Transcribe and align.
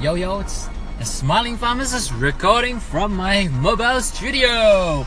Yo 0.00 0.14
yo, 0.14 0.38
it's 0.38 0.68
the 1.00 1.04
Smiling 1.04 1.56
Pharmacist 1.56 2.12
recording 2.12 2.78
from 2.78 3.16
my 3.16 3.48
mobile 3.48 4.00
studio. 4.00 5.04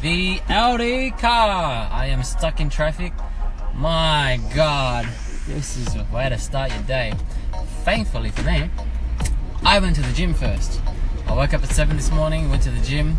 The 0.00 0.40
Audi 0.48 1.12
car. 1.12 1.88
I 1.92 2.06
am 2.06 2.24
stuck 2.24 2.58
in 2.58 2.68
traffic. 2.68 3.12
My 3.72 4.40
god, 4.52 5.06
this 5.46 5.76
is 5.76 5.94
a 5.94 6.04
way 6.12 6.28
to 6.28 6.36
start 6.38 6.72
your 6.72 6.82
day. 6.82 7.14
Thankfully 7.84 8.30
for 8.30 8.42
me, 8.42 8.68
I 9.62 9.78
went 9.78 9.94
to 9.94 10.02
the 10.02 10.12
gym 10.12 10.34
first. 10.34 10.80
I 11.28 11.36
woke 11.36 11.54
up 11.54 11.62
at 11.62 11.68
7 11.68 11.94
this 11.94 12.10
morning, 12.10 12.50
went 12.50 12.64
to 12.64 12.70
the 12.72 12.84
gym, 12.84 13.16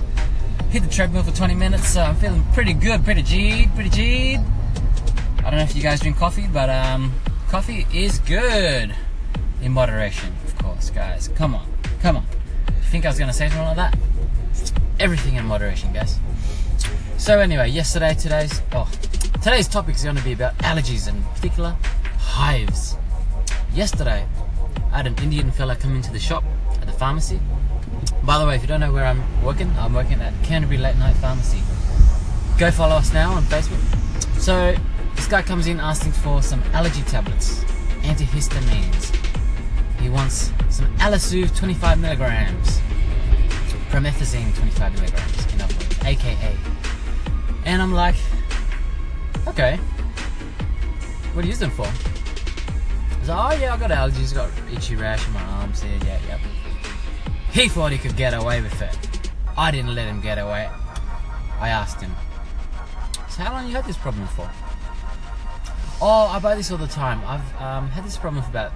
hit 0.71 0.83
the 0.83 0.89
treadmill 0.89 1.23
for 1.23 1.31
20 1.31 1.55
minutes, 1.55 1.87
so 1.87 2.01
I'm 2.01 2.17
feeling 2.17 2.43
pretty 2.51 2.73
good, 2.73 3.05
pretty 3.05 3.21
G'd, 3.21 3.73
pretty 3.75 3.91
G'd. 3.91 4.41
I 5.37 5.43
don't 5.43 5.55
know 5.55 5.63
if 5.63 5.73
you 5.73 5.81
guys 5.81 6.01
drink 6.01 6.17
coffee, 6.17 6.47
but 6.51 6.69
um, 6.69 7.13
coffee 7.47 7.87
is 7.93 8.19
good 8.19 8.93
in 9.61 9.71
moderation, 9.71 10.33
guys. 10.89 11.29
Come 11.29 11.55
on, 11.55 11.67
come 12.01 12.17
on. 12.17 12.25
You 12.67 12.83
think 12.83 13.05
I 13.05 13.09
was 13.09 13.19
gonna 13.19 13.33
say 13.33 13.49
something 13.49 13.65
like 13.65 13.75
that? 13.77 13.97
Everything 14.99 15.35
in 15.35 15.45
moderation, 15.45 15.91
guys. 15.93 16.19
So 17.17 17.39
anyway, 17.39 17.69
yesterday, 17.69 18.13
today's 18.13 18.61
oh, 18.73 18.89
today's 19.41 19.67
topic 19.67 19.95
is 19.95 20.03
going 20.03 20.15
to 20.15 20.23
be 20.23 20.33
about 20.33 20.57
allergies 20.57 21.07
and 21.07 21.17
in 21.17 21.23
particular 21.35 21.75
hives. 22.17 22.97
Yesterday, 23.73 24.27
I 24.91 24.97
had 24.97 25.07
an 25.07 25.15
Indian 25.19 25.51
fella 25.51 25.75
come 25.75 25.95
into 25.95 26.11
the 26.11 26.19
shop 26.19 26.43
at 26.81 26.85
the 26.85 26.91
pharmacy. 26.91 27.39
By 28.23 28.39
the 28.39 28.45
way, 28.45 28.55
if 28.55 28.61
you 28.61 28.67
don't 28.67 28.79
know 28.79 28.91
where 28.91 29.05
I'm 29.05 29.21
working, 29.43 29.71
I'm 29.77 29.93
working 29.93 30.21
at 30.21 30.33
Canterbury 30.43 30.77
Late 30.77 30.97
Night 30.97 31.15
Pharmacy. 31.15 31.61
Go 32.57 32.71
follow 32.71 32.95
us 32.95 33.13
now 33.13 33.31
on 33.31 33.43
Facebook. 33.43 33.81
So 34.39 34.75
this 35.15 35.27
guy 35.27 35.41
comes 35.41 35.67
in 35.67 35.79
asking 35.79 36.11
for 36.11 36.41
some 36.41 36.61
allergy 36.73 37.01
tablets, 37.03 37.63
antihistamines. 38.01 39.22
He 40.03 40.09
wants 40.09 40.51
some 40.69 40.85
Allersoothe 40.97 41.55
25 41.57 41.97
milligrams, 42.01 42.81
promethazine 43.89 44.53
25 44.53 44.93
milligrams, 44.95 46.03
AKA. 46.03 46.57
And 47.63 47.81
I'm 47.81 47.93
like, 47.93 48.15
okay, 49.47 49.77
what 51.31 51.43
do 51.43 51.47
you 51.47 51.51
use 51.51 51.59
them 51.59 51.71
for? 51.71 51.87
He's 53.19 53.29
like, 53.29 53.55
oh 53.55 53.61
yeah, 53.61 53.73
I 53.73 53.77
got 53.77 53.91
allergies, 53.91 54.35
got 54.35 54.51
itchy 54.73 54.97
rash 54.97 55.25
in 55.25 55.33
my 55.33 55.41
arms. 55.41 55.81
Yeah, 55.81 56.03
yeah, 56.03 56.19
yep. 56.27 56.39
He 57.53 57.69
thought 57.69 57.93
he 57.93 57.97
could 57.97 58.17
get 58.17 58.33
away 58.33 58.59
with 58.59 58.81
it. 58.81 58.97
I 59.57 59.71
didn't 59.71 59.95
let 59.95 60.07
him 60.07 60.19
get 60.19 60.37
away. 60.37 60.69
I 61.61 61.69
asked 61.69 62.01
him, 62.01 62.11
so 63.29 63.41
how 63.43 63.53
long 63.53 63.67
you 63.67 63.73
had 63.73 63.85
this 63.85 63.95
problem 63.95 64.27
for? 64.27 64.51
Oh, 66.01 66.27
I 66.29 66.39
buy 66.39 66.55
this 66.55 66.71
all 66.71 66.77
the 66.77 66.87
time. 66.87 67.21
I've 67.25 67.61
um, 67.61 67.87
had 67.87 68.03
this 68.03 68.17
problem 68.17 68.43
for 68.43 68.49
about 68.49 68.73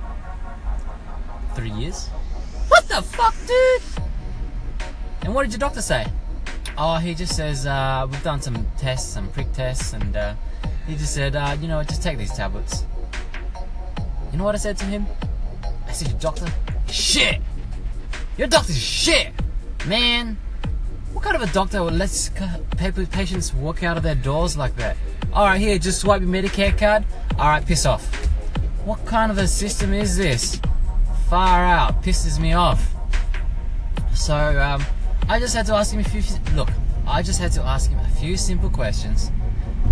three 1.58 1.72
years. 1.72 2.08
What 2.68 2.88
the 2.88 3.02
fuck, 3.02 3.34
dude? 3.48 3.82
And 5.24 5.34
what 5.34 5.44
did 5.44 5.52
your 5.52 5.60
doctor 5.60 5.82
say? 5.82 6.06
Oh, 6.78 6.98
he 6.98 7.16
just 7.16 7.36
says 7.36 7.66
uh, 7.66 8.06
we've 8.10 8.24
done 8.24 8.40
some 8.40 8.68
tests, 8.78 9.12
some 9.12 9.28
prick 9.30 9.52
tests, 9.54 9.94
and 9.94 10.16
uh, 10.16 10.36
he 10.86 10.96
just 10.96 11.16
said, 11.16 11.36
uh, 11.36 11.58
you 11.60 11.68
know, 11.68 11.82
just 11.84 12.04
take 12.04 12.20
these 12.20 12.32
tablets. 12.32 12.86
You 14.32 14.38
know 14.38 14.44
what 14.44 14.54
I 14.54 14.60
said 14.60 14.78
to 14.78 14.86
him? 14.86 15.08
I 15.88 15.92
said, 15.92 16.10
your 16.10 16.20
doctor, 16.20 16.46
shit. 16.92 17.42
Your 18.38 18.48
doctor's 18.48 18.78
shit, 18.78 19.34
man. 19.88 20.38
What 21.14 21.24
kind 21.24 21.36
of 21.36 21.42
a 21.42 21.52
doctor 21.52 21.84
would 21.84 21.96
let 21.96 22.12
patients 23.12 23.52
walk 23.52 23.82
out 23.82 23.98
of 23.98 24.04
their 24.04 24.14
doors 24.14 24.56
like 24.56 24.76
that? 24.76 24.96
All 25.34 25.46
right, 25.46 25.60
here, 25.60 25.80
just 25.80 26.02
swipe 26.02 26.22
your 26.22 26.30
Medicare 26.30 26.78
card. 26.78 27.04
All 27.40 27.48
right, 27.48 27.66
piss 27.66 27.88
off. 27.88 28.06
What 28.86 29.04
kind 29.08 29.32
of 29.32 29.40
a 29.40 29.48
system 29.48 29.92
is 29.92 30.16
this? 30.16 30.62
Far 31.30 31.66
out, 31.66 32.02
pisses 32.04 32.40
me 32.40 32.54
off. 32.54 32.94
So 34.16 34.36
um, 34.36 34.82
I 35.28 35.40
just 35.40 35.54
had 35.54 35.66
to 35.66 35.74
ask 35.74 35.94
him 35.94 36.00
a 36.00 36.04
few. 36.04 36.22
Look, 36.56 36.70
I 37.06 37.22
just 37.22 37.42
had 37.42 37.52
to 37.54 37.62
ask 37.64 37.90
him 37.90 38.00
a 38.00 38.10
few 38.12 38.38
simple 38.38 38.70
questions, 38.70 39.30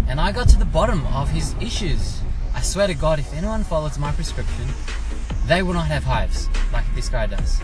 and 0.08 0.22
I 0.22 0.32
got 0.32 0.48
to 0.50 0.58
the 0.58 0.66
bottom 0.66 1.06
of 1.08 1.30
his 1.30 1.54
issues. 1.62 2.22
I 2.54 2.62
swear 2.62 2.88
to 2.88 2.94
God, 2.94 3.20
if 3.20 3.34
anyone 3.34 3.66
follows 3.66 4.00
my 4.00 4.14
prescription, 4.14 4.66
they 5.46 5.62
will 5.62 5.74
not 5.74 5.88
have 5.88 6.06
hives 6.06 6.48
like 6.72 6.86
this 6.96 7.10
guy 7.10 7.28
does. 7.28 7.62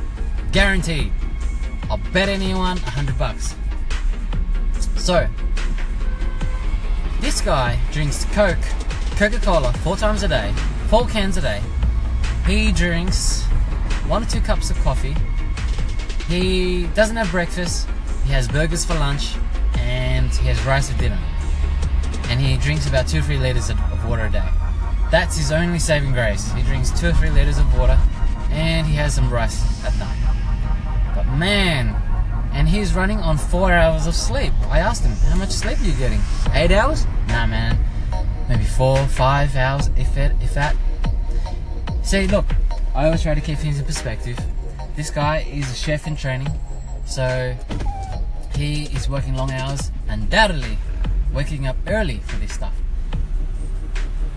Guaranteed. 0.52 1.14
I'll 1.90 2.00
bet 2.12 2.28
anyone 2.28 2.78
a 2.78 2.90
hundred 2.90 3.18
bucks. 3.18 3.56
So, 4.98 5.30
this 7.22 7.40
guy 7.40 7.80
drinks 7.94 8.26
Coke, 8.34 8.58
Coca-Cola 9.16 9.72
four 9.76 9.96
times 9.96 10.24
a 10.24 10.28
day, 10.28 10.52
four 10.88 11.08
cans 11.08 11.38
a 11.38 11.42
day. 11.42 11.62
He 12.46 12.72
drinks 12.74 13.46
one 14.08 14.24
or 14.24 14.26
two 14.26 14.42
cups 14.42 14.70
of 14.70 14.78
coffee. 14.80 15.16
He 16.28 16.88
doesn't 16.96 17.16
have 17.16 17.32
breakfast. 17.32 17.88
He 18.26 18.32
has 18.34 18.48
burgers 18.48 18.86
for 18.86 18.94
lunch, 18.96 19.36
and 19.78 20.32
he 20.32 20.48
has 20.48 20.64
rice 20.66 20.90
for 20.90 20.98
dinner. 20.98 21.20
And 22.30 22.40
he 22.40 22.58
drinks 22.58 22.88
about 22.88 23.08
two 23.08 23.20
or 23.20 23.22
three 23.22 23.38
liters 23.38 23.70
of 23.70 24.06
water 24.08 24.26
a 24.26 24.32
day. 24.32 24.50
That's 25.10 25.38
his 25.38 25.52
only 25.52 25.80
saving 25.80 26.14
grace. 26.14 26.52
He 26.54 26.64
drinks 26.64 26.92
two 26.98 27.10
or 27.10 27.14
three 27.14 27.30
liters 27.30 27.58
of 27.58 27.78
water, 27.78 28.00
and 28.50 28.88
he 28.88 28.96
has 28.96 29.14
some 29.14 29.30
rice 29.30 29.62
at 29.86 29.98
night. 29.98 31.14
But 31.16 31.28
man, 31.38 31.96
and 32.54 32.70
he's 32.70 32.94
running 32.94 33.20
on 33.20 33.38
four 33.38 33.72
hours 33.72 34.08
of 34.08 34.16
sleep. 34.16 34.54
I 34.70 34.80
asked 34.80 35.04
him, 35.04 35.12
how 35.30 35.38
much 35.38 35.52
sleep 35.52 35.80
are 35.80 35.84
you 35.84 35.94
getting? 35.94 36.22
Eight 36.54 36.72
hours? 36.72 37.06
Nah, 37.28 37.48
man. 37.48 37.78
Maybe 38.48 38.64
four, 38.64 39.06
five 39.08 39.56
hours, 39.56 39.90
if 39.98 40.18
it, 40.18 40.34
if 40.42 40.54
that. 40.54 40.76
See, 42.04 42.28
look, 42.28 42.46
I 42.94 43.06
always 43.06 43.22
try 43.22 43.34
to 43.34 43.42
keep 43.42 43.58
things 43.58 43.80
in 43.80 43.86
perspective. 43.86 44.38
This 44.96 45.10
guy 45.10 45.48
is 45.50 45.72
a 45.72 45.76
chef 45.76 46.08
in 46.08 46.18
training, 46.18 46.50
so 47.06 47.56
he 48.56 48.84
is 48.86 49.08
working 49.08 49.36
long 49.36 49.50
hours, 49.52 49.92
undoubtedly 50.10 50.78
waking 51.34 51.68
up 51.68 51.78
early 51.88 52.18
for 52.18 52.36
this 52.38 52.52
stuff. 52.52 52.74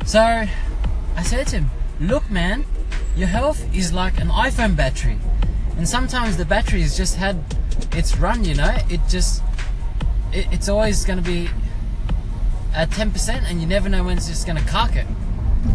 So 0.06 0.20
I 0.20 1.22
said 1.24 1.48
to 1.48 1.56
him, 1.56 1.70
look 1.98 2.30
man, 2.30 2.64
your 3.16 3.26
health 3.26 3.74
is 3.74 3.92
like 3.92 4.20
an 4.20 4.28
iPhone 4.28 4.76
battery. 4.76 5.18
And 5.76 5.88
sometimes 5.88 6.36
the 6.36 6.44
battery 6.44 6.82
has 6.82 6.96
just 6.96 7.16
had 7.16 7.42
its 7.92 8.16
run, 8.16 8.44
you 8.44 8.54
know? 8.54 8.76
It 8.88 9.00
just, 9.08 9.42
it, 10.32 10.46
it's 10.52 10.68
always 10.68 11.04
going 11.04 11.22
to 11.22 11.24
be 11.24 11.48
at 12.72 12.90
10% 12.90 13.50
and 13.50 13.60
you 13.60 13.66
never 13.66 13.88
know 13.88 14.04
when 14.04 14.16
it's 14.16 14.28
just 14.28 14.46
going 14.46 14.58
to 14.58 14.68
cark 14.68 14.94
it. 14.94 15.06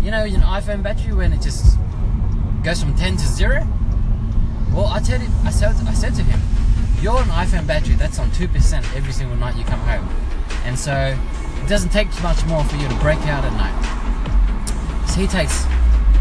You 0.02 0.12
know, 0.12 0.24
an 0.24 0.42
iPhone 0.42 0.82
battery 0.82 1.14
when 1.14 1.34
it 1.34 1.42
just 1.42 1.78
goes 2.64 2.81
from 2.81 2.96
10 2.96 3.18
to 3.18 3.25
0? 3.25 3.68
Well, 4.74 4.88
I, 4.88 5.00
tell 5.00 5.22
you, 5.22 5.28
I, 5.44 5.50
said, 5.50 5.75
I 5.88 5.94
said 5.94 6.16
to 6.16 6.24
him, 6.24 6.40
you're 7.02 7.18
an 7.18 7.30
iPhone 7.30 7.66
battery 7.66 7.96
that's 7.96 8.20
on 8.20 8.30
2% 8.31 8.96
every 8.96 9.14
single 9.14 9.38
night 9.38 9.56
you 9.56 9.64
come 9.64 9.80
home. 9.80 10.08
And 10.66 10.78
so 10.78 11.18
it 11.64 11.69
doesn't 11.69 11.90
take 11.90 12.08
much 12.22 12.46
more 12.46 12.64
for 12.64 12.75
you 12.75 12.88
to 12.88 12.96
break 12.96 13.19
out 13.19 13.46
at 13.46 13.53
night. 13.53 15.08
So 15.08 15.22
he 15.22 15.28
takes 15.28 15.66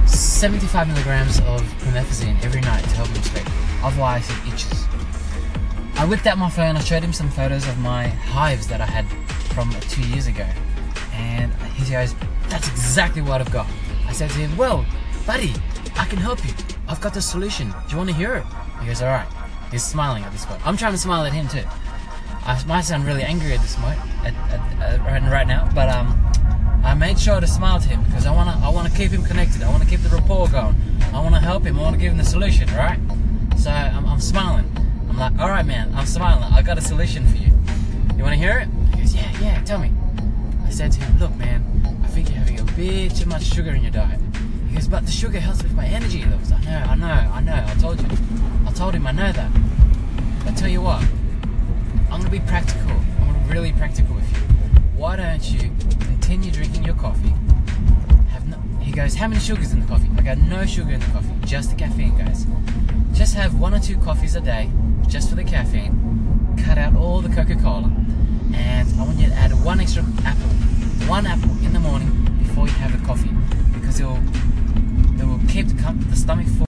75 0.07 0.89
milligrams 0.89 1.39
of 1.41 1.61
promethazine 1.83 2.43
every 2.43 2.61
night 2.61 2.83
to 2.85 2.91
help 2.91 3.09
him 3.09 3.23
sleep. 3.23 3.47
Otherwise, 3.83 4.29
he 4.29 4.51
itches. 4.51 4.87
I 5.97 6.05
whipped 6.05 6.27
out 6.27 6.39
my 6.39 6.49
phone, 6.49 6.77
I 6.77 6.81
showed 6.81 7.03
him 7.03 7.13
some 7.13 7.29
photos 7.29 7.67
of 7.67 7.79
my 7.79 8.07
hives 8.07 8.69
that 8.69 8.81
I 8.81 8.87
had 8.87 9.05
from 9.53 9.71
two 9.91 10.03
years 10.03 10.29
ago. 10.29 10.47
And 11.13 11.53
he 11.75 11.91
goes, 11.91 12.15
That's 12.49 12.69
exactly 12.69 13.21
what 13.21 13.41
I've 13.41 13.51
got. 13.51 13.67
I 14.07 14.13
said 14.13 14.31
to 14.31 14.39
him, 14.39 14.57
Well, 14.57 14.87
buddy, 15.27 15.55
I 15.99 16.07
can 16.07 16.19
help 16.19 16.45
you. 16.47 16.55
I've 16.89 17.01
got 17.01 17.13
the 17.13 17.21
solution. 17.21 17.69
Do 17.69 17.91
you 17.91 17.97
want 17.97 18.09
to 18.09 18.15
hear 18.15 18.37
it? 18.37 18.45
He 18.81 18.87
goes, 18.87 19.03
Alright. 19.03 19.29
He's 19.71 19.85
smiling 19.85 20.25
at 20.25 20.33
this 20.33 20.47
point. 20.47 20.67
I'm 20.67 20.77
trying 20.77 20.93
to 20.93 20.99
smile 20.99 21.25
at 21.25 21.33
him 21.33 21.49
too. 21.49 21.65
I 22.47 22.63
might 22.67 22.83
sound 22.83 23.05
really 23.05 23.23
angry 23.23 23.53
at 23.53 23.61
this 23.61 23.77
point, 23.77 23.99
at, 24.25 24.33
at, 24.51 25.01
at, 25.01 25.31
right 25.31 25.47
now, 25.47 25.69
but 25.75 25.91
um, 25.91 26.19
I 26.83 26.95
made 26.95 27.19
sure 27.19 27.41
to 27.41 27.47
smile 27.47 27.79
to 27.79 27.87
him 27.87 28.03
because 28.05 28.25
I 28.25 28.35
wanna, 28.35 28.59
I 28.65 28.71
wanna 28.71 28.89
keep 28.89 29.11
him 29.11 29.23
connected. 29.23 29.63
I 29.63 29.71
wanna 29.71 29.85
keep 29.85 30.01
the 30.01 30.09
rapport 30.09 30.49
going. 30.49 30.75
I 31.13 31.21
wanna 31.21 31.41
help 31.41 31.65
him. 31.65 31.79
I 31.79 31.83
wanna 31.83 31.99
give 31.99 32.13
him 32.13 32.19
the 32.19 32.25
solution, 32.25 32.67
right? 32.69 32.99
So 33.59 33.71
I'm, 33.71 34.07
I'm 34.07 34.21
smiling. 34.21 34.71
I'm 35.11 35.19
like, 35.19 35.39
all 35.39 35.51
right, 35.51 35.67
man, 35.67 35.93
I'm 35.95 36.07
smiling. 36.07 36.45
I 36.45 36.63
got 36.63 36.79
a 36.79 36.81
solution 36.81 37.27
for 37.27 37.37
you. 37.37 37.53
You 38.17 38.23
wanna 38.23 38.37
hear 38.37 38.59
it? 38.59 38.69
He 38.95 39.03
goes, 39.03 39.15
yeah, 39.15 39.31
yeah. 39.41 39.63
Tell 39.65 39.79
me. 39.79 39.93
I 40.65 40.71
said 40.71 40.93
to 40.93 41.01
him, 41.01 41.19
look, 41.19 41.35
man, 41.37 41.63
I 42.03 42.07
think 42.07 42.31
you're 42.31 42.39
having 42.39 42.61
a 42.61 42.65
bit 42.65 43.15
too 43.15 43.27
much 43.27 43.43
sugar 43.43 43.73
in 43.73 43.83
your 43.83 43.93
diet. 43.93 44.21
Goes, 44.79 44.87
but 44.87 45.07
the 45.07 45.11
sugar 45.11 45.41
helps 45.41 45.61
with 45.65 45.73
my 45.73 45.87
energy 45.87 46.25
levels. 46.25 46.53
I 46.53 46.61
know, 46.61 46.71
I 46.71 46.95
know, 46.95 47.07
I 47.09 47.41
know. 47.41 47.65
I 47.67 47.75
told 47.81 48.01
you. 48.01 48.07
I 48.65 48.71
told 48.71 48.95
him 48.95 49.09
I 49.09 49.11
know 49.11 49.33
that. 49.33 49.51
But 50.45 50.57
tell 50.57 50.69
you 50.69 50.81
what, 50.83 51.03
I'm 52.13 52.21
gonna 52.21 52.31
be 52.31 52.39
practical. 52.39 52.93
I'm 53.19 53.27
gonna 53.27 53.45
be 53.45 53.53
really 53.53 53.73
practical 53.73 54.15
with 54.15 54.31
you. 54.31 54.39
Why 54.95 55.17
don't 55.17 55.43
you 55.51 55.73
continue 55.99 56.53
drinking 56.53 56.85
your 56.85 56.95
coffee? 56.95 57.35
Have 58.31 58.47
no, 58.47 58.57
he 58.81 58.93
goes, 58.93 59.17
how 59.17 59.27
many 59.27 59.41
sugars 59.41 59.73
in 59.73 59.81
the 59.81 59.87
coffee? 59.89 60.09
I 60.17 60.23
go, 60.23 60.35
no 60.35 60.65
sugar 60.65 60.93
in 60.93 61.01
the 61.01 61.07
coffee, 61.07 61.35
just 61.45 61.71
the 61.71 61.77
caffeine, 61.77 62.17
guys. 62.17 62.47
Just 63.13 63.35
have 63.35 63.59
one 63.59 63.75
or 63.75 63.81
two 63.81 63.99
coffees 63.99 64.37
a 64.37 64.41
day, 64.41 64.71
just 65.09 65.29
for 65.29 65.35
the 65.35 65.43
caffeine. 65.43 66.55
Cut 66.65 66.79
out 66.79 66.95
all 66.95 67.21
the 67.21 67.35
Coca-Cola, 67.35 67.91
and 68.55 69.01
I 69.01 69.03
want 69.03 69.19
you 69.19 69.27
to 69.27 69.35
add 69.35 69.53
one 69.65 69.81
extra 69.81 70.05
apple, 70.25 70.51
one 71.09 71.27
apple 71.27 71.51
in 71.65 71.73
the 71.73 71.81
morning 71.81 72.39
before 72.39 72.67
you 72.69 72.75
have 72.75 72.95
a 72.95 73.05
coffee, 73.05 73.31
because 73.75 73.99
it 73.99 74.07
it 75.21 75.25
will 75.25 75.41
keep 75.49 75.67
the 75.67 76.17
stomach 76.17 76.47
full. 76.47 76.55